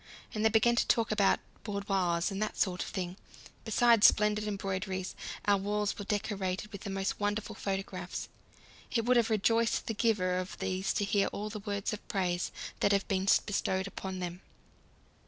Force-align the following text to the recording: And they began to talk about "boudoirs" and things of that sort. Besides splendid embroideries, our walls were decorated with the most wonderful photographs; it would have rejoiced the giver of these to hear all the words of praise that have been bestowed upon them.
And 0.33 0.43
they 0.43 0.49
began 0.49 0.75
to 0.77 0.87
talk 0.87 1.11
about 1.11 1.39
"boudoirs" 1.63 2.31
and 2.31 2.39
things 2.43 2.65
of 2.67 2.81
that 2.95 2.97
sort. 3.03 3.13
Besides 3.65 4.07
splendid 4.07 4.47
embroideries, 4.47 5.13
our 5.45 5.57
walls 5.59 5.95
were 5.95 6.05
decorated 6.05 6.71
with 6.71 6.81
the 6.81 6.89
most 6.89 7.19
wonderful 7.19 7.53
photographs; 7.53 8.27
it 8.91 9.05
would 9.05 9.15
have 9.15 9.29
rejoiced 9.29 9.85
the 9.85 9.93
giver 9.93 10.39
of 10.39 10.57
these 10.57 10.91
to 10.93 11.05
hear 11.05 11.27
all 11.27 11.51
the 11.51 11.59
words 11.59 11.93
of 11.93 12.07
praise 12.07 12.51
that 12.79 12.91
have 12.93 13.07
been 13.07 13.27
bestowed 13.45 13.85
upon 13.85 14.17
them. 14.17 14.41